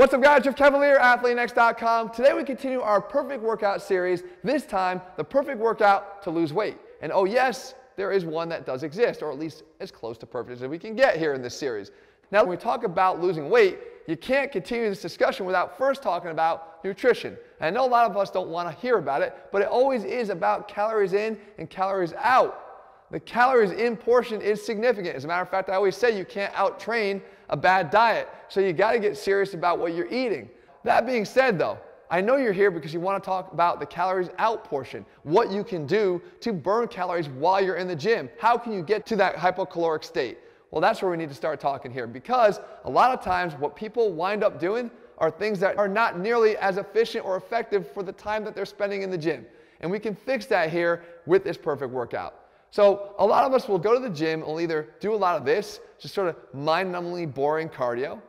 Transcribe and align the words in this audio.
What's 0.00 0.14
up 0.14 0.22
guys, 0.22 0.44
Jeff 0.44 0.56
Cavaliere, 0.56 0.98
AthleanX.com. 0.98 2.12
Today 2.12 2.32
we 2.32 2.42
continue 2.42 2.80
our 2.80 3.02
perfect 3.02 3.42
workout 3.42 3.82
series, 3.82 4.22
this 4.42 4.64
time 4.64 5.02
the 5.18 5.24
perfect 5.24 5.58
workout 5.58 6.22
to 6.22 6.30
lose 6.30 6.54
weight. 6.54 6.78
And 7.02 7.12
oh 7.12 7.26
yes, 7.26 7.74
there 7.98 8.10
is 8.10 8.24
one 8.24 8.48
that 8.48 8.64
does 8.64 8.82
exist, 8.82 9.20
or 9.20 9.30
at 9.30 9.38
least 9.38 9.62
as 9.78 9.90
close 9.90 10.16
to 10.16 10.26
perfect 10.26 10.62
as 10.62 10.66
we 10.66 10.78
can 10.78 10.96
get 10.96 11.18
here 11.18 11.34
in 11.34 11.42
this 11.42 11.54
series. 11.54 11.90
Now 12.30 12.40
when 12.40 12.48
we 12.48 12.56
talk 12.56 12.84
about 12.84 13.20
losing 13.20 13.50
weight, 13.50 13.78
you 14.06 14.16
can't 14.16 14.50
continue 14.50 14.88
this 14.88 15.02
discussion 15.02 15.44
without 15.44 15.76
first 15.76 16.02
talking 16.02 16.30
about 16.30 16.82
nutrition. 16.82 17.36
And 17.60 17.66
I 17.66 17.68
know 17.68 17.86
a 17.86 17.90
lot 17.90 18.10
of 18.10 18.16
us 18.16 18.30
don't 18.30 18.48
want 18.48 18.74
to 18.74 18.80
hear 18.80 18.96
about 18.96 19.20
it, 19.20 19.36
but 19.52 19.60
it 19.60 19.68
always 19.68 20.04
is 20.04 20.30
about 20.30 20.66
calories 20.66 21.12
in 21.12 21.38
and 21.58 21.68
calories 21.68 22.14
out. 22.14 22.70
The 23.10 23.20
calories 23.20 23.72
in 23.72 23.98
portion 23.98 24.40
is 24.40 24.64
significant. 24.64 25.14
As 25.14 25.24
a 25.24 25.28
matter 25.28 25.42
of 25.42 25.50
fact, 25.50 25.68
I 25.68 25.74
always 25.74 25.96
say 25.96 26.16
you 26.16 26.24
can't 26.24 26.54
out 26.54 26.80
train 26.80 27.20
a 27.50 27.56
bad 27.56 27.90
diet. 27.90 28.28
So 28.48 28.60
you 28.60 28.72
got 28.72 28.92
to 28.92 28.98
get 28.98 29.16
serious 29.16 29.54
about 29.54 29.78
what 29.78 29.94
you're 29.94 30.12
eating. 30.12 30.48
That 30.84 31.06
being 31.06 31.24
said, 31.24 31.58
though, 31.58 31.78
I 32.10 32.20
know 32.20 32.36
you're 32.36 32.52
here 32.52 32.70
because 32.70 32.92
you 32.92 33.00
want 33.00 33.22
to 33.22 33.26
talk 33.26 33.52
about 33.52 33.78
the 33.78 33.86
calories 33.86 34.30
out 34.38 34.64
portion, 34.64 35.04
what 35.22 35.52
you 35.52 35.62
can 35.62 35.86
do 35.86 36.20
to 36.40 36.52
burn 36.52 36.88
calories 36.88 37.28
while 37.28 37.62
you're 37.62 37.76
in 37.76 37.86
the 37.86 37.94
gym. 37.94 38.28
How 38.38 38.58
can 38.58 38.72
you 38.72 38.82
get 38.82 39.06
to 39.06 39.16
that 39.16 39.36
hypocaloric 39.36 40.02
state? 40.02 40.38
Well, 40.70 40.80
that's 40.80 41.02
where 41.02 41.10
we 41.10 41.16
need 41.16 41.28
to 41.28 41.34
start 41.34 41.60
talking 41.60 41.92
here 41.92 42.06
because 42.06 42.60
a 42.84 42.90
lot 42.90 43.16
of 43.16 43.24
times 43.24 43.54
what 43.54 43.76
people 43.76 44.12
wind 44.12 44.42
up 44.42 44.58
doing 44.58 44.90
are 45.18 45.30
things 45.30 45.60
that 45.60 45.78
are 45.78 45.88
not 45.88 46.18
nearly 46.18 46.56
as 46.56 46.78
efficient 46.78 47.24
or 47.24 47.36
effective 47.36 47.92
for 47.92 48.02
the 48.02 48.12
time 48.12 48.44
that 48.44 48.54
they're 48.54 48.64
spending 48.64 49.02
in 49.02 49.10
the 49.10 49.18
gym. 49.18 49.44
And 49.80 49.90
we 49.90 49.98
can 49.98 50.14
fix 50.14 50.46
that 50.46 50.70
here 50.70 51.04
with 51.26 51.44
this 51.44 51.56
perfect 51.56 51.92
workout. 51.92 52.34
So 52.70 53.14
a 53.18 53.26
lot 53.26 53.44
of 53.44 53.52
us 53.52 53.68
will 53.68 53.78
go 53.78 53.94
to 53.94 54.00
the 54.00 54.14
gym 54.14 54.40
and 54.40 54.48
we'll 54.48 54.60
either 54.60 54.88
do 55.00 55.14
a 55.14 55.16
lot 55.16 55.36
of 55.36 55.44
this, 55.44 55.80
just 55.98 56.14
sort 56.14 56.28
of 56.28 56.36
mind-numbingly 56.54 57.32
boring 57.34 57.68
cardio, 57.68 58.20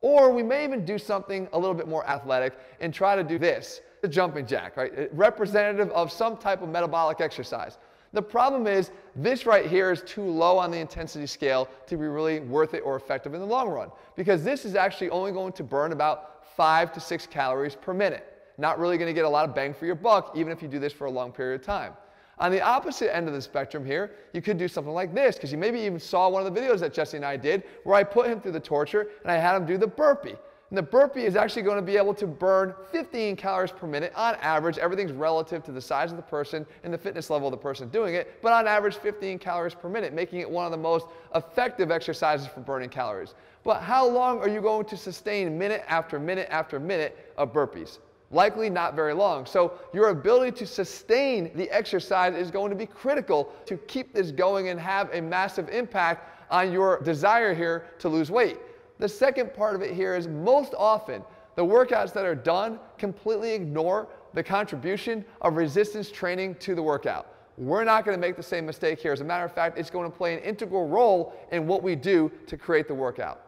or 0.00 0.32
we 0.32 0.42
may 0.42 0.64
even 0.64 0.84
do 0.84 0.98
something 0.98 1.48
a 1.52 1.58
little 1.58 1.74
bit 1.74 1.88
more 1.88 2.06
athletic 2.08 2.58
and 2.80 2.94
try 2.94 3.16
to 3.16 3.24
do 3.24 3.38
this, 3.38 3.80
the 4.00 4.08
jumping 4.08 4.46
jack, 4.46 4.76
right? 4.76 4.96
Uh, 4.98 5.04
representative 5.12 5.90
of 5.90 6.10
some 6.10 6.36
type 6.36 6.62
of 6.62 6.68
metabolic 6.68 7.20
exercise. 7.20 7.78
The 8.12 8.22
problem 8.22 8.66
is 8.66 8.90
this 9.14 9.46
right 9.46 9.66
here 9.66 9.92
is 9.92 10.02
too 10.02 10.24
low 10.24 10.58
on 10.58 10.70
the 10.70 10.78
intensity 10.78 11.26
scale 11.26 11.68
to 11.86 11.96
be 11.96 12.06
really 12.06 12.40
worth 12.40 12.74
it 12.74 12.80
or 12.80 12.96
effective 12.96 13.34
in 13.34 13.40
the 13.40 13.46
long 13.46 13.68
run 13.68 13.90
because 14.16 14.42
this 14.42 14.64
is 14.64 14.74
actually 14.74 15.10
only 15.10 15.30
going 15.30 15.52
to 15.52 15.62
burn 15.62 15.92
about 15.92 16.44
five 16.56 16.92
to 16.92 17.00
six 17.00 17.26
calories 17.26 17.76
per 17.76 17.94
minute. 17.94 18.26
Not 18.58 18.78
really 18.80 18.98
going 18.98 19.08
to 19.08 19.14
get 19.14 19.24
a 19.24 19.28
lot 19.28 19.48
of 19.48 19.54
bang 19.54 19.72
for 19.72 19.86
your 19.86 19.94
buck 19.94 20.32
even 20.34 20.52
if 20.52 20.60
you 20.60 20.66
do 20.66 20.80
this 20.80 20.92
for 20.92 21.06
a 21.06 21.10
long 21.10 21.30
period 21.30 21.60
of 21.60 21.66
time. 21.66 21.92
On 22.40 22.50
the 22.50 22.62
opposite 22.62 23.14
end 23.14 23.28
of 23.28 23.34
the 23.34 23.42
spectrum 23.42 23.84
here, 23.84 24.12
you 24.32 24.40
could 24.40 24.56
do 24.56 24.66
something 24.66 24.94
like 24.94 25.14
this, 25.14 25.36
because 25.36 25.52
you 25.52 25.58
maybe 25.58 25.78
even 25.80 26.00
saw 26.00 26.26
one 26.30 26.44
of 26.44 26.52
the 26.52 26.58
videos 26.58 26.80
that 26.80 26.94
Jesse 26.94 27.18
and 27.18 27.26
I 27.26 27.36
did 27.36 27.64
where 27.84 27.96
I 27.96 28.02
put 28.02 28.28
him 28.28 28.40
through 28.40 28.52
the 28.52 28.60
torture 28.60 29.08
and 29.22 29.30
I 29.30 29.36
had 29.36 29.56
him 29.56 29.66
do 29.66 29.76
the 29.76 29.86
burpee. 29.86 30.36
And 30.70 30.78
the 30.78 30.82
burpee 30.82 31.24
is 31.24 31.36
actually 31.36 31.62
going 31.62 31.76
to 31.76 31.82
be 31.82 31.96
able 31.98 32.14
to 32.14 32.26
burn 32.26 32.74
15 32.92 33.36
calories 33.36 33.72
per 33.72 33.86
minute 33.86 34.12
on 34.14 34.36
average. 34.36 34.78
Everything's 34.78 35.12
relative 35.12 35.64
to 35.64 35.72
the 35.72 35.80
size 35.80 36.12
of 36.12 36.16
the 36.16 36.22
person 36.22 36.64
and 36.82 36.94
the 36.94 36.98
fitness 36.98 37.28
level 37.28 37.48
of 37.48 37.52
the 37.52 37.58
person 37.58 37.88
doing 37.88 38.14
it, 38.14 38.40
but 38.40 38.52
on 38.52 38.66
average 38.66 38.94
15 38.94 39.38
calories 39.38 39.74
per 39.74 39.90
minute, 39.90 40.14
making 40.14 40.40
it 40.40 40.48
one 40.48 40.64
of 40.64 40.70
the 40.70 40.78
most 40.78 41.08
effective 41.34 41.90
exercises 41.90 42.46
for 42.46 42.60
burning 42.60 42.88
calories. 42.88 43.34
But 43.64 43.82
how 43.82 44.08
long 44.08 44.38
are 44.38 44.48
you 44.48 44.62
going 44.62 44.86
to 44.86 44.96
sustain 44.96 45.58
minute 45.58 45.84
after 45.88 46.18
minute 46.18 46.48
after 46.50 46.80
minute 46.80 47.32
of 47.36 47.52
burpees? 47.52 47.98
Likely 48.30 48.70
not 48.70 48.94
very 48.94 49.12
long. 49.12 49.44
So 49.44 49.72
your 49.92 50.10
ability 50.10 50.52
to 50.58 50.66
sustain 50.66 51.50
the 51.56 51.68
exercise 51.70 52.34
is 52.34 52.50
going 52.50 52.70
to 52.70 52.76
be 52.76 52.86
critical 52.86 53.52
to 53.66 53.76
keep 53.76 54.14
this 54.14 54.30
going 54.30 54.68
and 54.68 54.78
have 54.78 55.12
a 55.12 55.20
massive 55.20 55.68
impact 55.68 56.28
on 56.50 56.72
your 56.72 57.00
desire 57.00 57.54
here 57.54 57.86
to 57.98 58.08
lose 58.08 58.30
weight. 58.30 58.58
The 58.98 59.08
second 59.08 59.52
part 59.54 59.74
of 59.74 59.82
it 59.82 59.94
here 59.94 60.14
is 60.14 60.28
most 60.28 60.74
often 60.76 61.22
the 61.56 61.64
workouts 61.64 62.12
that 62.12 62.24
are 62.24 62.34
done 62.34 62.78
completely 62.98 63.52
ignore 63.52 64.08
the 64.32 64.42
contribution 64.42 65.24
of 65.40 65.56
resistance 65.56 66.10
training 66.10 66.54
to 66.56 66.74
the 66.76 66.82
workout. 66.82 67.34
We're 67.56 67.84
not 67.84 68.04
going 68.04 68.16
to 68.16 68.20
make 68.20 68.36
the 68.36 68.42
same 68.42 68.64
mistake 68.64 69.00
here. 69.00 69.12
As 69.12 69.20
a 69.20 69.24
matter 69.24 69.44
of 69.44 69.52
fact, 69.52 69.76
it's 69.76 69.90
going 69.90 70.10
to 70.10 70.16
play 70.16 70.34
an 70.34 70.40
integral 70.40 70.86
role 70.86 71.34
in 71.50 71.66
what 71.66 71.82
we 71.82 71.96
do 71.96 72.30
to 72.46 72.56
create 72.56 72.86
the 72.86 72.94
workout. 72.94 73.38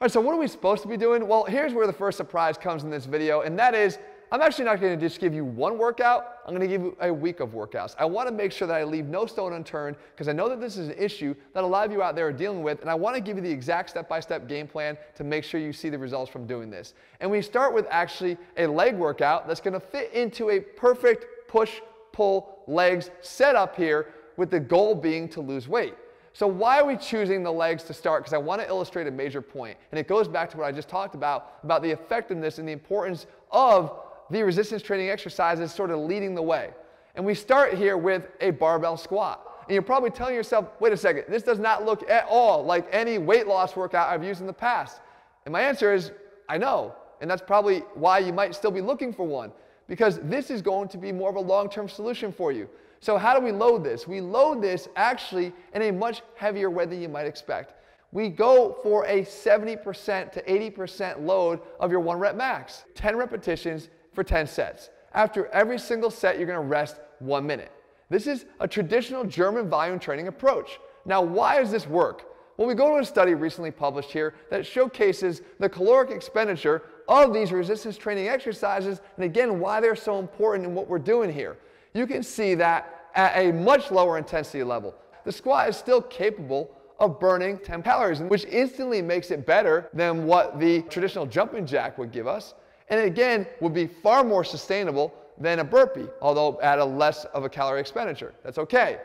All 0.00 0.06
right, 0.06 0.10
so 0.10 0.20
what 0.20 0.34
are 0.34 0.38
we 0.38 0.48
supposed 0.48 0.82
to 0.82 0.88
be 0.88 0.96
doing? 0.96 1.28
Well, 1.28 1.44
here's 1.44 1.74
where 1.74 1.86
the 1.86 1.92
first 1.92 2.16
surprise 2.16 2.56
comes 2.56 2.84
in 2.84 2.90
this 2.90 3.04
video, 3.04 3.42
and 3.42 3.58
that 3.58 3.74
is 3.74 3.98
I'm 4.32 4.42
actually 4.42 4.66
not 4.66 4.80
going 4.80 4.96
to 4.96 5.08
just 5.08 5.20
give 5.20 5.34
you 5.34 5.44
one 5.44 5.76
workout. 5.76 6.36
I'm 6.46 6.54
going 6.54 6.60
to 6.60 6.68
give 6.68 6.82
you 6.82 6.96
a 7.00 7.12
week 7.12 7.40
of 7.40 7.50
workouts. 7.50 7.96
I 7.98 8.04
want 8.04 8.28
to 8.28 8.34
make 8.34 8.52
sure 8.52 8.68
that 8.68 8.76
I 8.76 8.84
leave 8.84 9.06
no 9.06 9.26
stone 9.26 9.54
unturned 9.54 9.96
because 10.12 10.28
I 10.28 10.32
know 10.32 10.48
that 10.48 10.60
this 10.60 10.76
is 10.76 10.86
an 10.88 10.94
issue 10.96 11.34
that 11.52 11.64
a 11.64 11.66
lot 11.66 11.84
of 11.84 11.90
you 11.90 12.00
out 12.00 12.14
there 12.14 12.28
are 12.28 12.32
dealing 12.32 12.62
with, 12.62 12.80
and 12.80 12.88
I 12.88 12.94
want 12.94 13.16
to 13.16 13.20
give 13.20 13.36
you 13.36 13.42
the 13.42 13.50
exact 13.50 13.90
step-by-step 13.90 14.46
game 14.46 14.68
plan 14.68 14.96
to 15.16 15.24
make 15.24 15.42
sure 15.42 15.58
you 15.58 15.72
see 15.72 15.90
the 15.90 15.98
results 15.98 16.30
from 16.30 16.46
doing 16.46 16.70
this. 16.70 16.94
And 17.18 17.28
we 17.28 17.42
start 17.42 17.74
with 17.74 17.86
actually 17.90 18.38
a 18.56 18.68
leg 18.68 18.96
workout 18.96 19.48
that's 19.48 19.60
going 19.60 19.74
to 19.74 19.80
fit 19.80 20.12
into 20.12 20.50
a 20.50 20.60
perfect 20.60 21.48
push-pull 21.48 22.62
legs 22.68 23.10
setup 23.22 23.74
here 23.74 24.14
with 24.36 24.50
the 24.52 24.60
goal 24.60 24.94
being 24.94 25.28
to 25.30 25.40
lose 25.40 25.66
weight. 25.66 25.94
So 26.34 26.46
why 26.46 26.78
are 26.78 26.86
we 26.86 26.96
choosing 26.96 27.42
the 27.42 27.50
legs 27.50 27.82
to 27.84 27.92
start? 27.92 28.22
Because 28.22 28.32
I 28.32 28.38
want 28.38 28.62
to 28.62 28.68
illustrate 28.68 29.08
a 29.08 29.10
major 29.10 29.42
point, 29.42 29.76
and 29.90 29.98
it 29.98 30.06
goes 30.06 30.28
back 30.28 30.48
to 30.50 30.56
what 30.56 30.66
I 30.66 30.70
just 30.70 30.88
talked 30.88 31.16
about, 31.16 31.54
about 31.64 31.82
the 31.82 31.90
effectiveness 31.90 32.58
and 32.58 32.68
the 32.68 32.72
importance 32.72 33.26
of 33.50 34.04
the 34.30 34.42
resistance 34.42 34.82
training 34.82 35.10
exercises 35.10 35.72
sort 35.72 35.90
of 35.90 36.00
leading 36.00 36.34
the 36.34 36.42
way. 36.42 36.70
And 37.14 37.24
we 37.24 37.34
start 37.34 37.74
here 37.74 37.96
with 37.96 38.28
a 38.40 38.50
barbell 38.50 38.96
squat. 38.96 39.46
And 39.62 39.74
you're 39.74 39.82
probably 39.82 40.10
telling 40.10 40.34
yourself, 40.34 40.68
wait 40.80 40.92
a 40.92 40.96
second, 40.96 41.24
this 41.28 41.42
does 41.42 41.58
not 41.58 41.84
look 41.84 42.08
at 42.08 42.26
all 42.28 42.64
like 42.64 42.88
any 42.92 43.18
weight 43.18 43.46
loss 43.46 43.76
workout 43.76 44.08
I've 44.08 44.24
used 44.24 44.40
in 44.40 44.46
the 44.46 44.52
past. 44.52 45.00
And 45.44 45.52
my 45.52 45.60
answer 45.60 45.92
is, 45.92 46.12
I 46.48 46.58
know. 46.58 46.94
And 47.20 47.30
that's 47.30 47.42
probably 47.42 47.80
why 47.94 48.18
you 48.18 48.32
might 48.32 48.54
still 48.54 48.70
be 48.70 48.80
looking 48.80 49.12
for 49.12 49.26
one, 49.26 49.52
because 49.88 50.18
this 50.22 50.50
is 50.50 50.62
going 50.62 50.88
to 50.88 50.98
be 50.98 51.12
more 51.12 51.28
of 51.28 51.36
a 51.36 51.40
long 51.40 51.68
term 51.68 51.88
solution 51.88 52.32
for 52.32 52.50
you. 52.52 52.68
So, 53.00 53.16
how 53.16 53.38
do 53.38 53.44
we 53.44 53.52
load 53.52 53.84
this? 53.84 54.06
We 54.06 54.20
load 54.20 54.62
this 54.62 54.88
actually 54.96 55.52
in 55.74 55.82
a 55.82 55.90
much 55.90 56.22
heavier 56.34 56.70
way 56.70 56.86
than 56.86 57.00
you 57.00 57.08
might 57.08 57.26
expect. 57.26 57.74
We 58.12 58.28
go 58.28 58.78
for 58.82 59.04
a 59.06 59.22
70% 59.22 60.32
to 60.32 60.42
80% 60.42 61.24
load 61.24 61.60
of 61.78 61.90
your 61.90 62.00
one 62.00 62.18
rep 62.18 62.36
max, 62.36 62.84
10 62.94 63.16
repetitions, 63.16 63.88
for 64.12 64.24
10 64.24 64.46
sets. 64.46 64.90
After 65.12 65.46
every 65.48 65.78
single 65.78 66.10
set, 66.10 66.38
you're 66.38 66.46
gonna 66.46 66.60
rest 66.60 67.00
one 67.18 67.46
minute. 67.46 67.72
This 68.08 68.26
is 68.26 68.44
a 68.58 68.66
traditional 68.66 69.24
German 69.24 69.68
volume 69.68 69.98
training 69.98 70.28
approach. 70.28 70.78
Now, 71.04 71.22
why 71.22 71.60
does 71.60 71.70
this 71.70 71.86
work? 71.86 72.26
Well, 72.56 72.68
we 72.68 72.74
go 72.74 72.94
to 72.94 73.00
a 73.00 73.04
study 73.04 73.34
recently 73.34 73.70
published 73.70 74.10
here 74.10 74.34
that 74.50 74.66
showcases 74.66 75.42
the 75.58 75.68
caloric 75.68 76.10
expenditure 76.10 76.82
of 77.08 77.32
these 77.32 77.52
resistance 77.52 77.96
training 77.96 78.28
exercises, 78.28 79.00
and 79.16 79.24
again, 79.24 79.60
why 79.60 79.80
they're 79.80 79.96
so 79.96 80.18
important 80.18 80.66
in 80.66 80.74
what 80.74 80.86
we're 80.86 80.98
doing 80.98 81.32
here. 81.32 81.56
You 81.94 82.06
can 82.06 82.22
see 82.22 82.54
that 82.56 83.08
at 83.14 83.36
a 83.36 83.52
much 83.52 83.90
lower 83.90 84.18
intensity 84.18 84.62
level, 84.62 84.94
the 85.24 85.32
squat 85.32 85.68
is 85.68 85.76
still 85.76 86.02
capable 86.02 86.70
of 86.98 87.18
burning 87.18 87.58
10 87.58 87.82
calories, 87.82 88.20
which 88.20 88.44
instantly 88.44 89.00
makes 89.00 89.30
it 89.30 89.46
better 89.46 89.88
than 89.94 90.26
what 90.26 90.60
the 90.60 90.82
traditional 90.82 91.26
jumping 91.26 91.64
jack 91.64 91.96
would 91.96 92.12
give 92.12 92.26
us 92.26 92.54
and 92.90 93.00
again 93.00 93.46
would 93.60 93.72
be 93.72 93.86
far 93.86 94.22
more 94.22 94.44
sustainable 94.44 95.14
than 95.38 95.60
a 95.60 95.64
burpee, 95.64 96.06
although 96.20 96.60
at 96.60 96.78
a 96.78 96.84
less 96.84 97.24
of 97.26 97.44
a 97.44 97.48
calorie 97.48 97.80
expenditure. 97.80 98.34
That's 98.44 98.58
okay, 98.58 98.98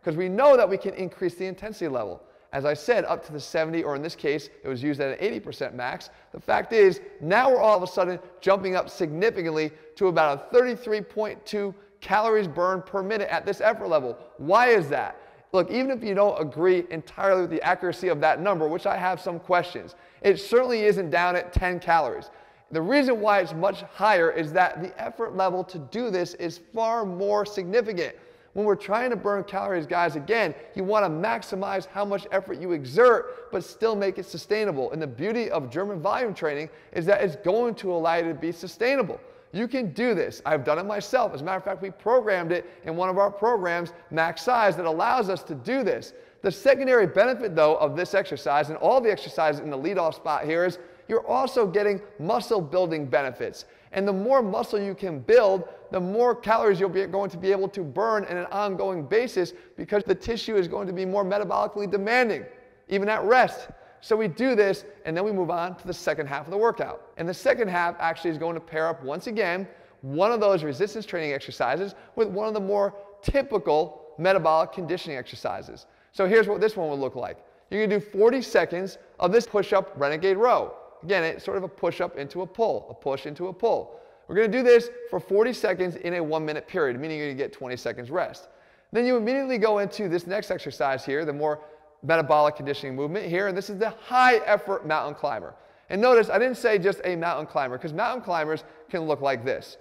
because 0.00 0.16
we 0.16 0.28
know 0.28 0.56
that 0.56 0.68
we 0.68 0.78
can 0.78 0.94
increase 0.94 1.34
the 1.34 1.46
intensity 1.46 1.88
level. 1.88 2.22
As 2.52 2.64
I 2.66 2.74
said, 2.74 3.04
up 3.06 3.24
to 3.26 3.32
the 3.32 3.40
70, 3.40 3.82
or 3.82 3.96
in 3.96 4.02
this 4.02 4.14
case, 4.14 4.50
it 4.62 4.68
was 4.68 4.82
used 4.82 5.00
at 5.00 5.18
an 5.18 5.40
80% 5.40 5.74
max. 5.74 6.10
The 6.32 6.40
fact 6.40 6.72
is, 6.72 7.00
now 7.20 7.50
we're 7.50 7.60
all 7.60 7.76
of 7.76 7.82
a 7.82 7.86
sudden 7.86 8.18
jumping 8.40 8.76
up 8.76 8.90
significantly 8.90 9.72
to 9.96 10.08
about 10.08 10.52
a 10.52 10.56
33.2 10.56 11.74
calories 12.00 12.48
burned 12.48 12.84
per 12.84 13.02
minute 13.02 13.28
at 13.30 13.46
this 13.46 13.62
effort 13.62 13.88
level. 13.88 14.18
Why 14.36 14.68
is 14.68 14.88
that? 14.90 15.16
Look, 15.52 15.70
even 15.70 15.90
if 15.90 16.02
you 16.02 16.14
don't 16.14 16.40
agree 16.40 16.84
entirely 16.90 17.42
with 17.42 17.50
the 17.50 17.62
accuracy 17.62 18.08
of 18.08 18.20
that 18.20 18.40
number, 18.40 18.68
which 18.68 18.86
I 18.86 18.96
have 18.96 19.20
some 19.20 19.38
questions, 19.38 19.94
it 20.20 20.38
certainly 20.38 20.82
isn't 20.82 21.10
down 21.10 21.36
at 21.36 21.52
10 21.52 21.80
calories. 21.80 22.30
The 22.72 22.80
reason 22.80 23.20
why 23.20 23.40
it's 23.40 23.52
much 23.52 23.82
higher 23.82 24.30
is 24.30 24.52
that 24.54 24.82
the 24.82 24.98
effort 25.00 25.36
level 25.36 25.62
to 25.64 25.78
do 25.78 26.10
this 26.10 26.32
is 26.34 26.58
far 26.74 27.04
more 27.04 27.44
significant. 27.44 28.16
When 28.54 28.66
we're 28.66 28.76
trying 28.76 29.10
to 29.10 29.16
burn 29.16 29.44
calories, 29.44 29.86
guys, 29.86 30.16
again, 30.16 30.54
you 30.74 30.82
want 30.84 31.04
to 31.04 31.10
maximize 31.10 31.86
how 31.86 32.04
much 32.04 32.26
effort 32.32 32.58
you 32.58 32.72
exert, 32.72 33.50
but 33.52 33.62
still 33.62 33.94
make 33.94 34.18
it 34.18 34.26
sustainable. 34.26 34.90
And 34.92 35.00
the 35.00 35.06
beauty 35.06 35.50
of 35.50 35.70
German 35.70 36.00
volume 36.00 36.34
training 36.34 36.70
is 36.92 37.06
that 37.06 37.22
it's 37.22 37.36
going 37.36 37.74
to 37.76 37.92
allow 37.92 38.16
you 38.16 38.24
to 38.24 38.34
be 38.34 38.52
sustainable. 38.52 39.20
You 39.52 39.68
can 39.68 39.92
do 39.92 40.14
this. 40.14 40.40
I've 40.46 40.64
done 40.64 40.78
it 40.78 40.84
myself. 40.84 41.34
As 41.34 41.42
a 41.42 41.44
matter 41.44 41.58
of 41.58 41.64
fact, 41.64 41.82
we 41.82 41.90
programmed 41.90 42.52
it 42.52 42.66
in 42.84 42.96
one 42.96 43.10
of 43.10 43.18
our 43.18 43.30
programs, 43.30 43.92
Max 44.10 44.42
Size, 44.42 44.76
that 44.76 44.86
allows 44.86 45.28
us 45.28 45.42
to 45.44 45.54
do 45.54 45.82
this. 45.82 46.14
The 46.40 46.50
secondary 46.50 47.06
benefit, 47.06 47.54
though, 47.54 47.76
of 47.76 47.96
this 47.96 48.14
exercise 48.14 48.70
and 48.70 48.78
all 48.78 49.00
the 49.00 49.10
exercises 49.10 49.60
in 49.60 49.70
the 49.70 49.76
lead-off 49.76 50.14
spot 50.14 50.44
here 50.44 50.64
is 50.64 50.78
you're 51.08 51.26
also 51.26 51.66
getting 51.66 52.00
muscle 52.18 52.60
building 52.60 53.06
benefits. 53.06 53.66
And 53.92 54.08
the 54.08 54.12
more 54.12 54.42
muscle 54.42 54.80
you 54.80 54.94
can 54.94 55.20
build, 55.20 55.64
the 55.90 56.00
more 56.00 56.34
calories 56.34 56.80
you'll 56.80 56.88
be 56.88 57.04
going 57.06 57.30
to 57.30 57.36
be 57.36 57.52
able 57.52 57.68
to 57.68 57.82
burn 57.82 58.24
on 58.24 58.36
an 58.36 58.46
ongoing 58.46 59.04
basis 59.04 59.52
because 59.76 60.02
the 60.04 60.14
tissue 60.14 60.56
is 60.56 60.66
going 60.66 60.86
to 60.86 60.92
be 60.92 61.04
more 61.04 61.24
metabolically 61.24 61.90
demanding, 61.90 62.44
even 62.88 63.08
at 63.08 63.22
rest. 63.24 63.68
So 64.00 64.16
we 64.16 64.28
do 64.28 64.54
this 64.54 64.84
and 65.04 65.16
then 65.16 65.24
we 65.24 65.32
move 65.32 65.50
on 65.50 65.76
to 65.76 65.86
the 65.86 65.94
second 65.94 66.26
half 66.26 66.46
of 66.46 66.50
the 66.50 66.56
workout. 66.56 67.10
And 67.18 67.28
the 67.28 67.34
second 67.34 67.68
half 67.68 67.94
actually 68.00 68.30
is 68.30 68.38
going 68.38 68.54
to 68.54 68.60
pair 68.60 68.88
up 68.88 69.02
once 69.02 69.26
again 69.26 69.68
one 70.00 70.32
of 70.32 70.40
those 70.40 70.64
resistance 70.64 71.06
training 71.06 71.32
exercises 71.32 71.94
with 72.16 72.28
one 72.28 72.48
of 72.48 72.54
the 72.54 72.60
more 72.60 72.94
typical 73.22 74.02
metabolic 74.18 74.72
conditioning 74.72 75.16
exercises. 75.16 75.86
So 76.12 76.26
here's 76.26 76.48
what 76.48 76.60
this 76.60 76.76
one 76.76 76.90
would 76.90 76.98
look 76.98 77.14
like. 77.14 77.38
You're 77.70 77.86
gonna 77.86 78.00
do 78.00 78.04
40 78.04 78.42
seconds 78.42 78.98
of 79.18 79.32
this 79.32 79.46
push-up 79.46 79.92
renegade 79.96 80.36
row. 80.36 80.74
Again, 81.02 81.24
it's 81.24 81.44
sort 81.44 81.56
of 81.56 81.64
a 81.64 81.68
push-up 81.68 82.16
into 82.16 82.42
a 82.42 82.46
pull, 82.46 82.86
a 82.90 82.94
push 82.94 83.26
into 83.26 83.48
a 83.48 83.52
pull. 83.52 84.00
We're 84.28 84.36
gonna 84.36 84.48
do 84.48 84.62
this 84.62 84.88
for 85.10 85.20
40 85.20 85.52
seconds 85.52 85.96
in 85.96 86.14
a 86.14 86.22
one 86.22 86.44
minute 86.44 86.68
period, 86.68 86.98
meaning 86.98 87.18
you're 87.18 87.28
gonna 87.28 87.38
get 87.38 87.52
20 87.52 87.76
seconds 87.76 88.10
rest. 88.10 88.48
Then 88.92 89.06
you 89.06 89.16
immediately 89.16 89.58
go 89.58 89.78
into 89.78 90.08
this 90.08 90.26
next 90.26 90.50
exercise 90.50 91.04
here, 91.04 91.24
the 91.24 91.32
more 91.32 91.60
metabolic 92.02 92.56
conditioning 92.56 92.94
movement 92.94 93.26
here, 93.26 93.48
and 93.48 93.56
this 93.56 93.70
is 93.70 93.78
the 93.78 93.90
high 93.90 94.36
effort 94.38 94.86
mountain 94.86 95.14
climber. 95.14 95.54
And 95.90 96.00
notice 96.00 96.30
I 96.30 96.38
didn't 96.38 96.56
say 96.56 96.78
just 96.78 97.00
a 97.04 97.16
mountain 97.16 97.46
climber, 97.46 97.78
because 97.78 97.92
mountain 97.92 98.22
climbers 98.22 98.64
can 98.88 99.02
look 99.02 99.20
like 99.20 99.44
this. 99.44 99.78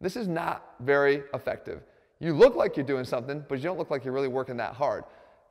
This 0.00 0.16
is 0.16 0.28
not 0.28 0.74
very 0.80 1.22
effective. 1.32 1.82
You 2.18 2.34
look 2.34 2.56
like 2.56 2.76
you're 2.76 2.86
doing 2.86 3.04
something, 3.04 3.44
but 3.48 3.58
you 3.58 3.64
don't 3.64 3.78
look 3.78 3.90
like 3.90 4.04
you're 4.04 4.14
really 4.14 4.28
working 4.28 4.56
that 4.58 4.74
hard. 4.74 5.04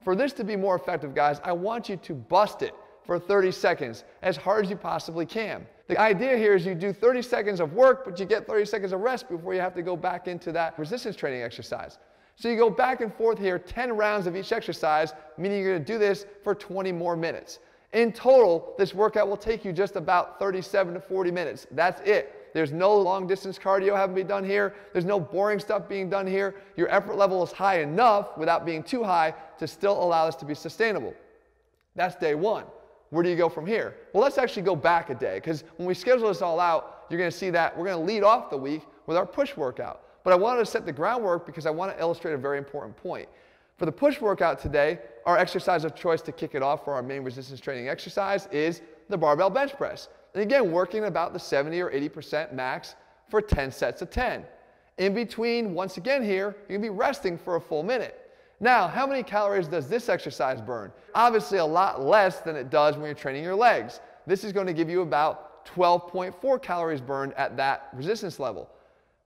For 0.04 0.16
this 0.16 0.34
to 0.34 0.44
be 0.44 0.56
more 0.56 0.76
effective, 0.76 1.16
guys, 1.16 1.40
I 1.44 1.52
want 1.52 1.90
you 1.90 1.98
to 1.98 2.14
bust 2.14 2.62
it 2.62 2.74
for 3.06 3.20
30 3.20 3.52
seconds 3.52 4.04
as 4.22 4.38
hard 4.38 4.66
as 4.66 4.72
you 4.72 4.78
possibly 4.78 5.26
can. 5.26 5.66
The 5.88 6.00
idea 6.00 6.36
here 6.38 6.56
is 6.56 6.66
you 6.66 6.76
do 6.76 6.92
30 6.92 7.22
seconds 7.22 7.60
of 7.60 7.74
work, 7.74 8.06
but 8.06 8.20
you 8.20 8.26
get 8.26 8.48
30 8.48 8.66
seconds 8.66 8.92
of 8.92 9.02
rest 9.02 9.30
before 9.30 9.54
you 9.54 9.62
have 9.62 9.76
to 9.76 9.84
go 9.84 9.96
back 9.96 10.28
into 10.28 10.52
that 10.54 10.78
resistance 10.80 11.16
training 11.16 11.44
exercise. 11.44 12.00
So 12.36 12.50
you 12.50 12.58
go 12.58 12.70
back 12.70 13.02
and 13.02 13.14
forth 13.14 13.38
here, 13.38 13.60
10 13.60 13.96
rounds 13.96 14.28
of 14.28 14.36
each 14.36 14.52
exercise, 14.52 15.14
meaning 15.38 15.62
you're 15.62 15.74
gonna 15.74 15.86
do 15.86 15.98
this 15.98 16.26
for 16.44 16.56
20 16.56 16.92
more 16.92 17.16
minutes. 17.16 17.60
In 17.94 18.12
total, 18.12 18.74
this 18.78 18.94
workout 18.94 19.30
will 19.30 19.38
take 19.38 19.64
you 19.64 19.72
just 19.72 19.96
about 19.96 20.38
37 20.38 20.96
to 20.96 21.00
40 21.00 21.32
minutes. 21.32 21.66
That's 21.72 22.02
it. 22.02 22.52
There's 22.54 22.72
no 22.72 22.96
long 22.96 23.28
distance 23.28 23.60
cardio 23.60 23.96
having 23.96 24.16
to 24.16 24.24
be 24.24 24.28
done 24.28 24.44
here. 24.44 24.74
There's 24.92 25.06
no 25.06 25.20
boring 25.20 25.60
stuff 25.60 25.88
being 25.88 26.10
done 26.10 26.26
here. 26.26 26.56
Your 26.78 26.90
effort 26.90 27.16
level 27.16 27.44
is 27.44 27.52
high 27.52 27.82
enough 27.82 28.38
without 28.38 28.66
being 28.66 28.82
too 28.82 29.04
high 29.04 29.34
to 29.60 29.68
still 29.68 30.02
allow 30.02 30.26
this 30.26 30.36
to 30.36 30.46
be 30.46 30.56
sustainable. 30.56 31.14
That's 31.96 32.16
day 32.16 32.36
one. 32.36 32.66
Where 33.10 33.24
do 33.24 33.30
you 33.30 33.36
go 33.36 33.50
from 33.50 33.66
here? 33.66 33.96
Well, 34.14 34.24
let's 34.24 34.38
actually 34.38 34.64
go 34.64 34.76
back 34.76 35.10
a 35.10 35.16
day 35.16 35.36
because 35.36 35.64
when 35.78 35.88
we 35.88 35.94
schedule 35.94 36.28
this 36.28 36.42
all 36.42 36.60
out, 36.60 37.06
you're 37.10 37.20
going 37.20 37.32
to 37.32 37.38
see 37.38 37.50
that 37.52 37.78
we're 37.78 37.86
going 37.86 38.00
to 38.00 38.04
lead 38.04 38.24
off 38.24 38.50
the 38.50 38.58
week 38.58 38.82
with 39.06 39.16
our 39.16 39.26
push 39.26 39.56
workout. 39.56 40.02
But 40.24 40.34
I 40.34 40.36
wanted 40.36 40.60
to 40.60 40.66
set 40.66 40.86
the 40.86 40.92
groundwork 40.92 41.46
because 41.46 41.66
I 41.66 41.70
want 41.70 41.94
to 41.94 42.00
illustrate 42.02 42.34
a 42.34 42.38
very 42.38 42.58
important 42.58 42.98
point. 42.98 43.30
For 43.78 43.86
the 43.86 43.92
push 43.92 44.22
workout 44.22 44.60
today, 44.60 45.00
our 45.26 45.38
exercise 45.38 45.84
of 45.84 45.96
choice 45.96 46.22
to 46.24 46.32
kick 46.32 46.56
it 46.56 46.64
off 46.64 46.84
for 46.84 46.94
our 46.94 47.04
main 47.04 47.24
resistance 47.24 47.60
training 47.60 47.90
exercise 47.90 48.48
is 48.52 48.82
the 49.10 49.18
barbell 49.18 49.50
bench 49.50 49.74
press. 49.76 50.08
And 50.34 50.42
again, 50.42 50.72
working 50.72 51.06
about 51.06 51.34
the 51.34 51.40
70 51.40 51.80
or 51.80 51.92
80% 51.92 52.54
max 52.54 52.96
for 53.30 53.42
10 53.42 53.72
sets 53.72 54.02
of 54.02 54.10
10. 54.10 54.46
In 54.98 55.14
between, 55.14 55.74
once 55.74 55.98
again 55.98 56.24
here, 56.24 56.56
you're 56.68 56.78
gonna 56.78 56.90
be 56.92 56.98
resting 56.98 57.38
for 57.38 57.58
a 57.58 57.62
full 57.62 57.84
minute. 57.84 58.25
Now, 58.60 58.88
how 58.88 59.06
many 59.06 59.22
calories 59.24 59.68
does 59.68 59.88
this 59.88 60.08
exercise 60.08 60.62
burn? 60.62 60.92
Obviously 61.14 61.58
a 61.58 61.66
lot 61.66 62.02
less 62.02 62.40
than 62.40 62.56
it 62.56 62.70
does 62.70 62.96
when 62.96 63.06
you're 63.06 63.14
training 63.14 63.44
your 63.44 63.56
legs. 63.56 64.00
This 64.26 64.44
is 64.44 64.54
going 64.54 64.68
to 64.68 64.74
give 64.74 64.90
you 64.90 65.02
about 65.02 65.66
12.4 65.66 66.62
calories 66.62 67.02
burned 67.02 67.34
at 67.34 67.58
that 67.58 67.90
resistance 67.94 68.40
level. 68.40 68.70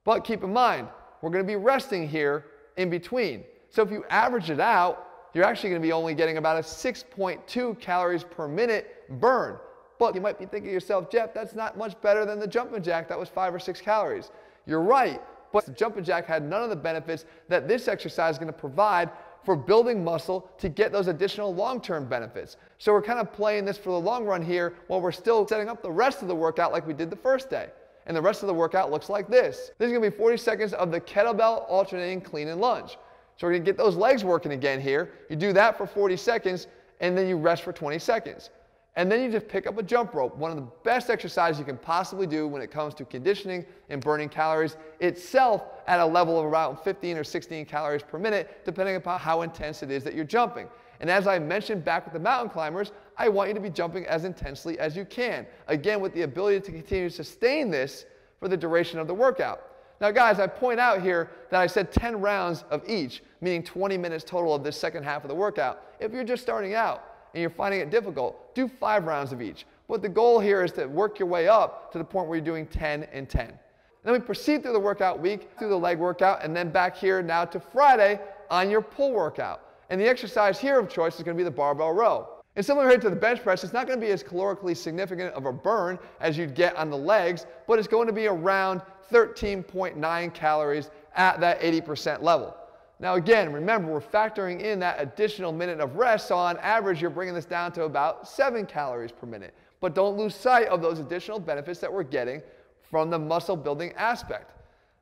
But 0.04 0.22
keep 0.22 0.44
in 0.44 0.52
mind, 0.52 0.88
we're 1.22 1.30
going 1.30 1.44
to 1.44 1.48
be 1.48 1.58
resting 1.58 2.08
here 2.08 2.46
in 2.78 2.90
between. 2.90 3.44
So 3.70 3.84
if 3.84 3.92
you 3.92 4.04
average 4.10 4.50
it 4.50 4.60
out, 4.60 5.08
you're 5.34 5.44
actually 5.44 5.70
going 5.70 5.82
to 5.82 5.88
be 5.88 5.92
only 5.92 6.16
getting 6.16 6.38
about 6.38 6.58
a 6.58 6.62
6.2 6.62 7.80
calories 7.80 8.24
per 8.24 8.48
minute 8.48 9.04
burn. 9.20 9.58
But 10.00 10.16
you 10.16 10.22
might 10.22 10.40
be 10.40 10.46
thinking 10.46 10.70
to 10.70 10.74
yourself, 10.74 11.12
Jeff, 11.12 11.34
that's 11.34 11.54
not 11.54 11.78
much 11.78 12.00
better 12.02 12.26
than 12.26 12.40
the 12.40 12.48
jumping 12.48 12.82
jack. 12.82 13.08
That 13.10 13.20
was 13.20 13.30
five 13.30 13.54
or 13.54 13.60
six 13.60 13.82
calories. 13.82 14.32
You're 14.66 14.82
right. 14.82 15.22
But 15.52 15.66
the 15.66 15.72
jumping 15.72 16.04
jack 16.04 16.26
had 16.26 16.44
none 16.44 16.64
of 16.64 16.70
the 16.70 16.76
benefits 16.76 17.26
that 17.48 17.68
this 17.68 17.88
exercise 17.88 18.36
is 18.36 18.40
going 18.40 18.52
to 18.52 18.58
provide 18.58 19.10
for 19.44 19.56
building 19.56 20.04
muscle 20.04 20.50
to 20.58 20.70
get 20.70 20.92
those 20.92 21.08
additional 21.08 21.54
long-term 21.54 22.06
benefits. 22.06 22.58
So 22.78 22.92
we're 22.92 23.02
kind 23.02 23.20
of 23.20 23.32
playing 23.32 23.66
this 23.66 23.78
for 23.78 23.90
the 23.90 24.00
long 24.00 24.26
run 24.26 24.42
here 24.42 24.76
while 24.88 25.02
we're 25.02 25.12
still 25.12 25.48
setting 25.48 25.70
up 25.70 25.82
the 25.82 25.92
rest 25.92 26.22
of 26.22 26.28
the 26.28 26.36
workout 26.36 26.72
like 26.72 26.86
we 26.86 26.94
did 26.94 27.10
the 27.10 27.16
first 27.16 27.50
day. 27.50 27.70
And 28.06 28.16
the 28.16 28.22
rest 28.22 28.44
of 28.44 28.48
the 28.48 28.54
workout 28.54 28.92
looks 28.92 29.10
like 29.10 29.28
this. 29.28 29.72
This 29.78 29.88
is 29.88 29.94
gonna 29.94 30.10
be 30.10 30.16
40 30.16 30.38
seconds 30.38 30.74
of 30.74 30.92
the 30.92 31.00
kettlebell 31.00 31.66
alternating 31.70 32.22
clean 32.22 32.48
and 32.48 32.60
lunge. 32.60 32.98
So 33.38 33.48
we're 33.48 33.54
gonna 33.54 33.64
get 33.66 33.78
those 33.78 33.96
legs 33.96 34.24
working 34.24 34.52
again 34.52 34.82
here. 34.82 35.12
You 35.30 35.36
do 35.36 35.54
that 35.54 35.78
for 35.78 35.88
40 35.88 36.18
seconds 36.18 36.68
and 37.00 37.18
then 37.18 37.28
you 37.28 37.38
rest 37.38 37.64
for 37.64 37.72
20 37.72 37.98
seconds. 38.00 38.50
And 38.96 39.10
then 39.12 39.22
you 39.22 39.32
just 39.32 39.48
pick 39.48 39.68
up 39.68 39.78
a 39.78 39.84
jump 39.84 40.14
rope, 40.14 40.36
one 40.36 40.52
of 40.52 40.58
the 40.58 40.68
best 40.84 41.10
exercises 41.10 41.60
you 41.60 41.66
can 41.66 41.78
possibly 41.78 42.28
do 42.28 42.48
when 42.48 42.62
it 42.62 42.72
comes 42.72 42.94
to 42.96 43.06
conditioning 43.06 43.66
and 43.90 44.02
burning 44.02 44.30
calories 44.30 44.78
itself 45.00 45.64
at 45.88 46.00
a 46.00 46.06
level 46.06 46.40
of 46.40 46.46
around 46.46 46.78
15 46.80 47.18
or 47.18 47.24
16 47.24 47.66
calories 47.66 48.04
per 48.04 48.18
minute, 48.18 48.66
depending 48.66 48.96
upon 48.96 49.20
how 49.20 49.44
intense 49.44 49.84
it 49.84 49.92
is 49.92 50.04
that 50.04 50.16
you're 50.16 50.26
jumping. 50.26 50.68
And 51.00 51.10
as 51.10 51.28
I 51.28 51.40
mentioned 51.40 51.86
back 51.86 52.06
with 52.06 52.14
the 52.14 52.20
mountain 52.20 52.50
climbers, 52.50 52.92
I 53.18 53.30
want 53.30 53.48
you 53.50 53.54
to 53.54 53.62
be 53.62 53.70
jumping 53.70 54.06
as 54.06 54.26
intensely 54.26 54.78
as 54.80 54.98
you 54.98 55.06
can. 55.06 55.46
Again, 55.68 56.02
with 56.02 56.14
the 56.14 56.24
ability 56.24 56.60
to 56.62 56.72
continue 56.72 57.10
to 57.10 57.16
sustain 57.16 57.72
this 57.72 58.06
for 58.40 58.48
the 58.48 58.58
duration 58.58 59.00
of 59.00 59.08
the 59.08 59.14
workout. 59.14 59.64
Now, 60.02 60.12
guys, 60.12 60.40
I 60.40 60.48
point 60.48 60.80
out 60.80 61.02
here 61.02 61.30
that 61.52 61.60
I 61.60 61.68
said 61.68 61.92
10 61.92 62.22
rounds 62.22 62.64
of 62.70 62.88
each, 62.88 63.22
meaning 63.42 63.64
20 63.64 63.98
minutes 63.98 64.24
total 64.24 64.56
of 64.56 64.64
this 64.64 64.78
second 64.78 65.04
half 65.04 65.24
of 65.24 65.30
the 65.30 65.36
workout. 65.36 65.84
If 66.00 66.14
you're 66.14 66.24
just 66.24 66.42
starting 66.42 66.74
out, 66.74 67.09
and 67.34 67.42
you're 67.42 67.50
finding 67.50 67.80
it 67.80 67.90
difficult, 67.90 68.54
do 68.56 68.68
five 68.68 69.06
rounds 69.06 69.32
of 69.32 69.42
each. 69.42 69.66
But 69.88 70.02
the 70.02 70.10
goal 70.10 70.40
here 70.40 70.64
is 70.64 70.72
to 70.74 70.86
work 70.86 71.20
your 71.20 71.28
way 71.28 71.48
up 71.48 71.92
to 71.92 71.98
the 71.98 72.04
point 72.04 72.28
where 72.28 72.38
you're 72.38 72.46
doing 72.46 72.68
10 72.68 73.04
and 73.12 73.28
10. 73.28 73.54
Then 74.04 74.14
we 74.14 74.20
proceed 74.20 74.64
through 74.64 74.74
the 74.74 74.80
workout 74.80 75.20
week, 75.20 75.50
through 75.58 75.70
the 75.70 75.78
leg 75.78 76.00
workout, 76.00 76.44
and 76.44 76.56
then 76.56 76.70
back 76.70 76.96
here 76.96 77.22
now 77.22 77.46
to 77.46 77.60
Friday 77.60 78.20
on 78.50 78.70
your 78.70 78.82
pull 78.82 79.12
workout. 79.12 79.62
And 79.90 80.00
the 80.00 80.08
exercise 80.08 80.60
here 80.60 80.80
of 80.80 80.90
choice 80.90 81.16
is 81.18 81.24
going 81.24 81.36
to 81.36 81.40
be 81.40 81.44
the 81.44 81.52
barbell 81.52 81.92
row. 81.92 82.30
And 82.56 82.66
similar 82.66 82.98
to 82.98 83.10
the 83.10 83.16
bench 83.16 83.42
press, 83.42 83.64
it's 83.64 83.74
not 83.74 83.88
going 83.88 84.00
to 84.00 84.06
be 84.06 84.12
as 84.12 84.24
calorically 84.24 84.76
significant 84.76 85.34
of 85.34 85.46
a 85.46 85.54
burn 85.54 85.98
as 86.20 86.38
you'd 86.38 86.56
get 86.56 86.76
on 86.76 86.90
the 86.90 86.98
legs, 86.98 87.46
but 87.68 87.80
it's 87.80 87.88
going 87.88 88.08
to 88.08 88.14
be 88.14 88.28
around 88.28 88.82
13.9 89.12 90.34
calories 90.34 90.92
at 91.16 91.40
that 91.40 91.62
80% 91.62 92.22
level. 92.22 92.56
Now 93.00 93.16
again, 93.16 93.54
remember 93.54 93.92
we're 93.92 94.02
factoring 94.02 94.62
in 94.62 94.80
that 94.80 94.98
additional 95.00 95.54
minute 95.54 95.80
of 95.80 95.96
rest, 95.96 96.28
so 96.28 96.36
on 96.36 96.58
average 96.58 97.02
you're 97.02 97.10
bringing 97.10 97.34
this 97.34 97.46
down 97.46 97.72
to 97.74 97.84
about 97.84 98.28
7 98.28 98.66
calories 98.66 99.12
per 99.12 99.26
minute. 99.26 99.54
But 99.80 99.96
don't 99.96 100.18
lose 100.18 100.36
sight 100.36 100.68
of 100.68 100.82
those 100.82 101.00
additional 101.00 101.40
benefits 101.40 101.80
that 101.80 101.92
we're 101.92 102.04
getting 102.04 102.42
from 102.90 103.10
the 103.10 103.18
muscle 103.18 103.56
building 103.56 103.94
aspect. 103.94 104.52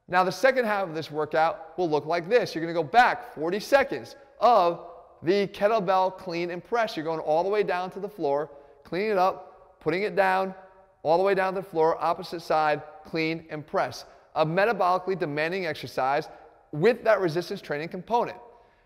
Now 0.07 0.23
the 0.23 0.31
second 0.31 0.65
half 0.65 0.87
of 0.87 0.93
this 0.93 1.09
workout 1.09 1.77
will 1.77 1.89
look 1.89 2.05
like 2.05 2.29
this. 2.29 2.53
You're 2.53 2.65
to 2.67 2.73
go 2.73 2.83
back 2.83 3.33
40 3.33 3.59
seconds 3.59 4.15
of 4.39 4.85
the 5.23 5.47
kettlebell 5.47 6.15
clean 6.17 6.51
and 6.51 6.63
press. 6.63 6.95
You're 6.95 7.05
going 7.05 7.19
all 7.19 7.43
the 7.43 7.49
way 7.49 7.63
down 7.63 7.89
to 7.91 7.99
the 7.99 8.07
floor, 8.07 8.51
cleaning 8.83 9.11
it 9.11 9.17
up, 9.17 9.79
putting 9.79 10.03
it 10.03 10.15
down, 10.15 10.53
all 11.01 11.17
the 11.17 11.23
way 11.23 11.33
down 11.33 11.55
to 11.55 11.61
the 11.61 11.67
floor, 11.67 11.97
opposite 11.99 12.41
side, 12.41 12.83
clean 13.03 13.45
and 13.49 13.65
press. 13.65 14.05
A 14.35 14.45
metabolically 14.45 15.17
demanding 15.17 15.65
exercise 15.65 16.29
with 16.71 17.03
that 17.03 17.19
resistance 17.19 17.61
training 17.61 17.89
component. 17.89 18.37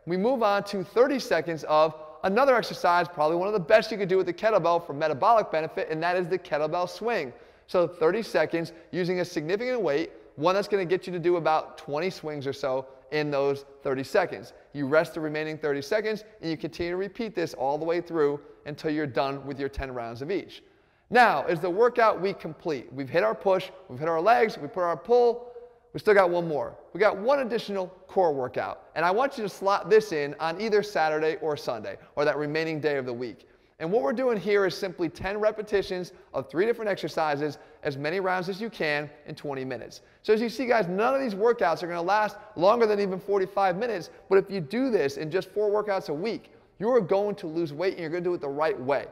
We 0.05 0.17
move 0.17 0.43
on 0.43 0.63
to 0.65 0.83
30 0.83 1.19
seconds 1.19 1.63
of 1.65 1.95
another 2.23 2.55
exercise, 2.55 3.07
probably 3.07 3.37
one 3.37 3.47
of 3.47 3.53
the 3.53 3.59
best 3.59 3.91
you 3.91 3.97
could 3.97 4.09
do 4.09 4.17
with 4.17 4.25
the 4.25 4.33
kettlebell 4.33 4.85
for 4.85 4.93
metabolic 4.93 5.51
benefit, 5.51 5.89
and 5.89 6.01
that 6.03 6.15
is 6.15 6.27
the 6.27 6.39
kettlebell 6.39 6.89
swing. 6.89 7.33
So 7.67 7.87
30 7.87 8.21
seconds 8.23 8.73
using 8.91 9.19
a 9.19 9.25
significant 9.25 9.81
weight, 9.81 10.11
one 10.35 10.55
that's 10.55 10.67
going 10.67 10.87
to 10.87 10.89
get 10.89 11.07
you 11.07 11.13
to 11.13 11.19
do 11.19 11.37
about 11.37 11.77
20 11.77 12.09
swings 12.09 12.47
or 12.47 12.53
so 12.53 12.87
in 13.11 13.29
those 13.29 13.65
30 13.83 14.03
seconds. 14.03 14.53
You 14.73 14.87
rest 14.87 15.13
the 15.13 15.19
remaining 15.19 15.57
30 15.57 15.81
seconds 15.81 16.23
and 16.41 16.49
you 16.49 16.57
continue 16.57 16.91
to 16.91 16.97
repeat 16.97 17.35
this 17.35 17.53
all 17.53 17.77
the 17.77 17.85
way 17.85 18.01
through 18.01 18.39
until 18.65 18.91
you're 18.91 19.07
done 19.07 19.45
with 19.45 19.59
your 19.59 19.69
10 19.69 19.93
rounds 19.93 20.21
of 20.21 20.31
each. 20.31 20.63
Now, 21.09 21.45
is 21.45 21.59
the 21.59 21.69
workout 21.69 22.21
week 22.21 22.39
complete? 22.39 22.91
We've 22.93 23.09
hit 23.09 23.23
our 23.23 23.35
push, 23.35 23.69
we've 23.89 23.99
hit 23.99 24.07
our 24.07 24.21
legs, 24.21 24.57
we 24.57 24.67
put 24.69 24.83
our 24.83 24.95
pull, 24.95 25.50
we 25.93 25.99
still 25.99 26.13
got 26.13 26.29
one 26.29 26.47
more. 26.47 26.77
We 26.93 26.99
got 26.99 27.17
one 27.17 27.39
additional 27.39 27.87
core 28.07 28.33
workout. 28.33 28.83
And 28.95 29.03
I 29.03 29.11
want 29.11 29.37
you 29.37 29.43
to 29.43 29.49
slot 29.49 29.89
this 29.89 30.11
in 30.11 30.35
on 30.39 30.59
either 30.61 30.83
Saturday 30.83 31.37
or 31.41 31.57
Sunday, 31.57 31.97
or 32.15 32.23
that 32.23 32.37
remaining 32.37 32.79
day 32.79 32.97
of 32.97 33.05
the 33.05 33.13
week. 33.13 33.47
And 33.79 33.91
what 33.91 34.03
we're 34.03 34.13
doing 34.13 34.37
here 34.37 34.67
is 34.67 34.77
simply 34.77 35.09
10 35.09 35.39
repetitions 35.39 36.13
of 36.35 36.49
three 36.49 36.67
different 36.67 36.89
exercises, 36.89 37.57
as 37.81 37.97
many 37.97 38.19
rounds 38.19 38.47
as 38.47 38.61
you 38.61 38.69
can 38.69 39.09
in 39.25 39.33
20 39.33 39.65
minutes. 39.65 40.01
So 40.21 40.33
as 40.33 40.39
you 40.39 40.49
see, 40.49 40.67
guys, 40.67 40.87
none 40.87 41.15
of 41.15 41.19
these 41.19 41.33
workouts 41.33 41.81
are 41.81 41.87
gonna 41.87 42.01
last 42.01 42.37
longer 42.55 42.85
than 42.85 42.99
even 42.99 43.19
45 43.19 43.77
minutes. 43.77 44.11
But 44.29 44.37
if 44.37 44.51
you 44.51 44.61
do 44.61 44.91
this 44.91 45.17
in 45.17 45.31
just 45.31 45.49
four 45.49 45.69
workouts 45.71 46.09
a 46.09 46.13
week, 46.13 46.51
you 46.77 46.89
are 46.89 47.01
going 47.01 47.33
to 47.35 47.47
lose 47.47 47.73
weight 47.73 47.93
and 47.93 48.01
you're 48.01 48.11
gonna 48.11 48.21
do 48.21 48.35
it 48.35 48.41
the 48.41 48.47
right 48.47 48.79
way. 48.79 49.07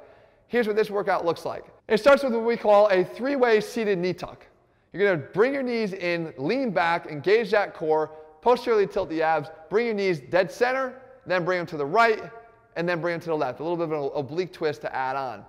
Here's 0.47 0.67
what 0.67 0.75
this 0.75 0.91
workout 0.91 1.25
looks 1.25 1.45
like. 1.45 1.65
It 1.87 1.99
starts 1.99 2.23
with 2.23 2.33
what 2.33 2.43
we 2.43 2.55
call 2.55 2.89
a 2.89 3.03
three-way 3.03 3.61
seated 3.61 3.97
knee 3.97 4.13
tuck. 4.13 4.45
You're 4.91 5.03
going 5.05 5.21
to 5.21 5.27
bring 5.27 5.53
your 5.53 5.63
knees 5.63 5.93
in, 5.93 6.33
lean 6.37 6.71
back, 6.71 7.07
engage 7.07 7.51
that 7.51 7.73
core, 7.73 8.11
posteriorly 8.41 8.87
tilt 8.87 9.09
the 9.09 9.21
abs, 9.21 9.49
bring 9.69 9.85
your 9.85 9.95
knees 9.95 10.19
dead 10.19 10.51
center, 10.51 10.99
then 11.25 11.45
bring 11.45 11.59
them 11.59 11.67
to 11.67 11.77
the 11.77 11.85
right, 11.85 12.23
and 12.75 12.87
then 12.87 13.01
bring 13.01 13.13
them 13.13 13.21
to 13.21 13.29
the 13.29 13.35
left. 13.35 13.59
A 13.59 13.63
little 13.63 13.77
bit 13.77 13.93
of 13.93 14.03
an 14.03 14.11
oblique 14.15 14.53
twist 14.53 14.81
to 14.81 14.95
add 14.95 15.15
on. 15.15 15.45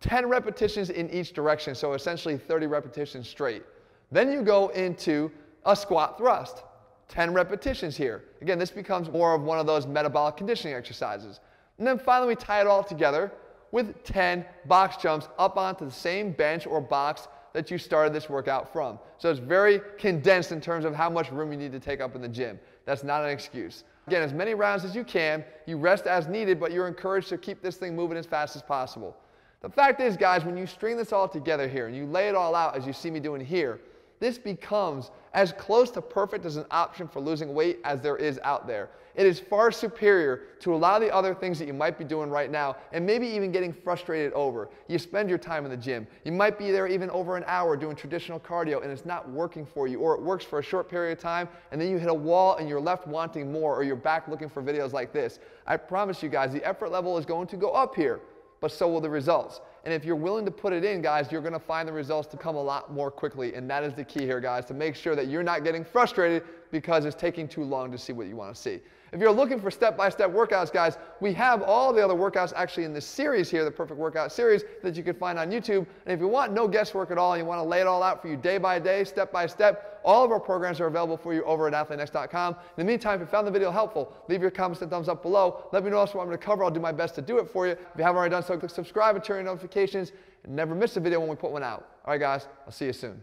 10 0.00 0.28
repetitions 0.28 0.90
in 0.90 1.10
each 1.10 1.32
direction, 1.32 1.74
so 1.74 1.92
essentially 1.92 2.38
30 2.38 2.66
repetitions 2.66 3.28
straight. 3.28 3.64
Then 4.12 4.30
you 4.30 4.42
go 4.42 4.68
into 4.68 5.30
a 5.66 5.74
squat 5.74 6.16
thrust, 6.16 6.62
10 7.08 7.34
repetitions 7.34 7.96
here. 7.96 8.24
Again, 8.40 8.58
this 8.58 8.70
becomes 8.70 9.10
more 9.10 9.34
of 9.34 9.42
one 9.42 9.58
of 9.58 9.66
those 9.66 9.86
metabolic 9.86 10.36
conditioning 10.36 10.74
exercises. 10.74 11.40
And 11.78 11.86
then 11.86 11.98
finally, 11.98 12.28
we 12.28 12.36
tie 12.36 12.60
it 12.60 12.66
all 12.66 12.84
together 12.84 13.32
with 13.70 14.02
10 14.04 14.44
box 14.66 14.96
jumps 14.96 15.28
up 15.38 15.56
onto 15.56 15.84
the 15.84 15.90
same 15.90 16.32
bench 16.32 16.66
or 16.66 16.80
box 16.80 17.28
that 17.58 17.72
you 17.72 17.76
started 17.76 18.12
this 18.12 18.30
workout 18.30 18.72
from. 18.72 19.00
So 19.18 19.28
it's 19.28 19.40
very 19.40 19.80
condensed 19.98 20.52
in 20.52 20.60
terms 20.60 20.84
of 20.84 20.94
how 20.94 21.10
much 21.10 21.32
room 21.32 21.50
you 21.50 21.58
need 21.58 21.72
to 21.72 21.80
take 21.80 22.00
up 22.00 22.14
in 22.14 22.22
the 22.22 22.28
gym. 22.28 22.60
That's 22.84 23.02
not 23.02 23.24
an 23.24 23.30
excuse. 23.30 23.82
Again, 24.06 24.22
as 24.22 24.32
many 24.32 24.54
rounds 24.54 24.84
as 24.84 24.94
you 24.94 25.02
can, 25.02 25.44
you 25.66 25.76
rest 25.76 26.06
as 26.06 26.28
needed, 26.28 26.60
but 26.60 26.70
you're 26.70 26.86
encouraged 26.86 27.30
to 27.30 27.36
keep 27.36 27.60
this 27.60 27.76
thing 27.76 27.96
moving 27.96 28.16
as 28.16 28.26
fast 28.26 28.54
as 28.54 28.62
possible. 28.62 29.16
The 29.60 29.68
fact 29.68 30.00
is, 30.00 30.16
guys, 30.16 30.44
when 30.44 30.56
you 30.56 30.68
string 30.68 30.96
this 30.96 31.12
all 31.12 31.26
together 31.26 31.66
here 31.66 31.88
and 31.88 31.96
you 31.96 32.06
lay 32.06 32.28
it 32.28 32.36
all 32.36 32.54
out 32.54 32.76
as 32.76 32.86
you 32.86 32.92
see 32.92 33.10
me 33.10 33.18
doing 33.18 33.44
here, 33.44 33.80
this 34.20 34.38
becomes 34.38 35.10
as 35.34 35.52
close 35.52 35.90
to 35.92 36.02
perfect 36.02 36.44
as 36.44 36.56
an 36.56 36.64
option 36.70 37.06
for 37.06 37.20
losing 37.20 37.54
weight 37.54 37.78
as 37.84 38.00
there 38.00 38.16
is 38.16 38.40
out 38.42 38.66
there. 38.66 38.90
It 39.14 39.26
is 39.26 39.40
far 39.40 39.72
superior 39.72 40.42
to 40.60 40.74
a 40.74 40.76
lot 40.76 41.02
of 41.02 41.08
the 41.08 41.12
other 41.12 41.34
things 41.34 41.58
that 41.58 41.66
you 41.66 41.74
might 41.74 41.98
be 41.98 42.04
doing 42.04 42.30
right 42.30 42.50
now 42.50 42.76
and 42.92 43.04
maybe 43.04 43.26
even 43.26 43.50
getting 43.50 43.72
frustrated 43.72 44.32
over. 44.32 44.68
You 44.86 44.96
spend 44.96 45.28
your 45.28 45.38
time 45.38 45.64
in 45.64 45.72
the 45.72 45.76
gym. 45.76 46.06
You 46.24 46.30
might 46.30 46.56
be 46.56 46.70
there 46.70 46.86
even 46.86 47.10
over 47.10 47.36
an 47.36 47.42
hour 47.48 47.76
doing 47.76 47.96
traditional 47.96 48.38
cardio 48.38 48.80
and 48.82 48.92
it's 48.92 49.04
not 49.04 49.28
working 49.28 49.66
for 49.66 49.88
you 49.88 49.98
or 49.98 50.14
it 50.14 50.22
works 50.22 50.44
for 50.44 50.60
a 50.60 50.62
short 50.62 50.88
period 50.88 51.18
of 51.18 51.22
time 51.22 51.48
and 51.72 51.80
then 51.80 51.90
you 51.90 51.98
hit 51.98 52.08
a 52.08 52.14
wall 52.14 52.56
and 52.56 52.68
you're 52.68 52.80
left 52.80 53.08
wanting 53.08 53.50
more 53.50 53.74
or 53.74 53.82
you're 53.82 53.96
back 53.96 54.28
looking 54.28 54.48
for 54.48 54.62
videos 54.62 54.92
like 54.92 55.12
this. 55.12 55.40
I 55.66 55.76
promise 55.76 56.22
you 56.22 56.28
guys, 56.28 56.52
the 56.52 56.64
effort 56.64 56.92
level 56.92 57.18
is 57.18 57.26
going 57.26 57.48
to 57.48 57.56
go 57.56 57.70
up 57.70 57.96
here 57.96 58.20
but 58.60 58.72
so 58.72 58.88
will 58.88 59.00
the 59.00 59.10
results. 59.10 59.60
And 59.88 59.94
if 59.94 60.04
you're 60.04 60.16
willing 60.16 60.44
to 60.44 60.50
put 60.50 60.74
it 60.74 60.84
in, 60.84 61.00
guys, 61.00 61.32
you're 61.32 61.40
going 61.40 61.54
to 61.54 61.58
find 61.58 61.88
the 61.88 61.92
results 61.94 62.28
to 62.28 62.36
come 62.36 62.56
a 62.56 62.62
lot 62.62 62.92
more 62.92 63.10
quickly. 63.10 63.54
And 63.54 63.70
that 63.70 63.82
is 63.82 63.94
the 63.94 64.04
key 64.04 64.26
here, 64.26 64.38
guys, 64.38 64.66
to 64.66 64.74
make 64.74 64.94
sure 64.94 65.16
that 65.16 65.28
you're 65.28 65.42
not 65.42 65.64
getting 65.64 65.82
frustrated 65.82 66.42
because 66.70 67.06
it's 67.06 67.16
taking 67.16 67.48
too 67.48 67.64
long 67.64 67.90
to 67.92 67.96
see 67.96 68.12
what 68.12 68.26
you 68.26 68.36
want 68.36 68.54
to 68.54 68.60
see. 68.60 68.80
If 69.14 69.18
you're 69.18 69.32
looking 69.32 69.58
for 69.58 69.70
step-by-step 69.70 70.30
workouts, 70.30 70.70
guys, 70.70 70.98
we 71.22 71.32
have 71.32 71.62
all 71.62 71.94
the 71.94 72.04
other 72.04 72.12
workouts 72.12 72.52
actually 72.54 72.84
in 72.84 72.92
this 72.92 73.06
series 73.06 73.48
here, 73.48 73.64
the 73.64 73.70
Perfect 73.70 73.98
Workout 73.98 74.30
series, 74.30 74.62
that 74.82 74.94
you 74.94 75.02
can 75.02 75.14
find 75.14 75.38
on 75.38 75.50
YouTube. 75.50 75.86
And 76.04 76.12
if 76.12 76.20
you 76.20 76.28
want 76.28 76.52
no 76.52 76.68
guesswork 76.68 77.10
at 77.10 77.16
all, 77.16 77.32
and 77.32 77.40
you 77.40 77.46
want 77.46 77.60
to 77.60 77.66
lay 77.66 77.80
it 77.80 77.86
all 77.86 78.02
out 78.02 78.20
for 78.20 78.28
you 78.28 78.36
day 78.36 78.58
by 78.58 78.78
day, 78.78 79.04
step 79.04 79.32
by 79.32 79.46
step, 79.46 79.97
all 80.08 80.24
of 80.24 80.32
our 80.32 80.40
programs 80.40 80.80
are 80.80 80.86
available 80.86 81.18
for 81.18 81.34
you 81.34 81.44
over 81.44 81.68
at 81.68 81.74
AthleanX.com. 81.74 82.54
In 82.54 82.58
the 82.78 82.84
meantime, 82.84 83.20
if 83.20 83.26
you 83.26 83.26
found 83.26 83.46
the 83.46 83.50
video 83.50 83.70
helpful, 83.70 84.16
leave 84.26 84.40
your 84.40 84.50
comments 84.50 84.80
and 84.80 84.90
thumbs 84.90 85.06
up 85.06 85.20
below. 85.20 85.68
Let 85.70 85.84
me 85.84 85.90
know 85.90 85.98
also 85.98 86.16
what 86.16 86.26
want 86.26 86.30
me 86.30 86.36
to 86.38 86.42
cover. 86.42 86.64
I'll 86.64 86.70
do 86.70 86.80
my 86.80 86.92
best 86.92 87.14
to 87.16 87.22
do 87.22 87.36
it 87.36 87.50
for 87.50 87.66
you. 87.66 87.72
If 87.72 87.98
you 87.98 88.04
haven't 88.04 88.16
already 88.16 88.30
done 88.30 88.42
so, 88.42 88.56
click 88.56 88.70
subscribe 88.70 89.16
and 89.16 89.22
turn 89.22 89.36
your 89.36 89.44
notifications 89.44 90.12
and 90.44 90.56
never 90.56 90.74
miss 90.74 90.96
a 90.96 91.00
video 91.00 91.20
when 91.20 91.28
we 91.28 91.36
put 91.36 91.50
one 91.50 91.62
out. 91.62 91.86
All 92.06 92.12
right, 92.12 92.20
guys, 92.20 92.48
I'll 92.64 92.72
see 92.72 92.86
you 92.86 92.94
soon. 92.94 93.20